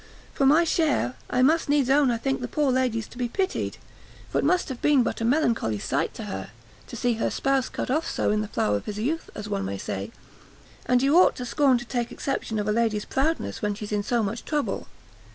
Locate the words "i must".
1.29-1.69